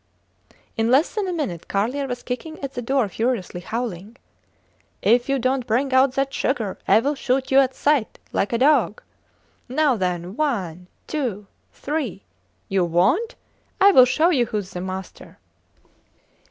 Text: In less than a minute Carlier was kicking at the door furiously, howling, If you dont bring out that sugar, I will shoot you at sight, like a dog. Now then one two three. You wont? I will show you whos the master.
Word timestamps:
In 0.77 0.89
less 0.89 1.13
than 1.13 1.27
a 1.27 1.31
minute 1.31 1.67
Carlier 1.67 2.07
was 2.07 2.23
kicking 2.23 2.59
at 2.63 2.73
the 2.73 2.81
door 2.81 3.07
furiously, 3.07 3.61
howling, 3.61 4.17
If 5.03 5.29
you 5.29 5.37
dont 5.37 5.67
bring 5.67 5.93
out 5.93 6.13
that 6.13 6.33
sugar, 6.33 6.79
I 6.87 6.99
will 7.01 7.13
shoot 7.13 7.51
you 7.51 7.59
at 7.59 7.75
sight, 7.75 8.17
like 8.33 8.51
a 8.51 8.57
dog. 8.57 9.03
Now 9.69 9.95
then 9.97 10.35
one 10.35 10.87
two 11.05 11.45
three. 11.71 12.23
You 12.67 12.83
wont? 12.83 13.35
I 13.79 13.91
will 13.91 14.05
show 14.05 14.31
you 14.31 14.47
whos 14.47 14.71
the 14.71 14.81
master. 14.81 15.37